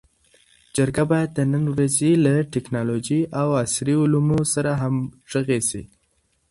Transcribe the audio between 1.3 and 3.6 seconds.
د نن ورځې له ټکنالوژۍ او